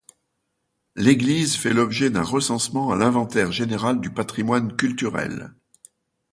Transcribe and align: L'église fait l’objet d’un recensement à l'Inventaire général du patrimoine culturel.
L'église 0.95 1.55
fait 1.55 1.75
l’objet 1.75 2.09
d’un 2.09 2.23
recensement 2.23 2.89
à 2.89 2.95
l'Inventaire 2.95 3.51
général 3.51 4.01
du 4.01 4.09
patrimoine 4.11 4.75
culturel. 4.75 5.53